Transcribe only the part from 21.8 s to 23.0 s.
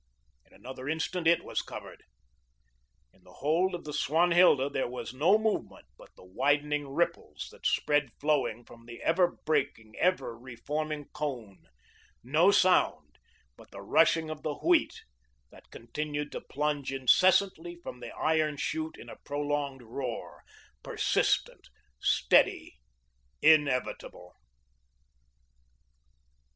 steady,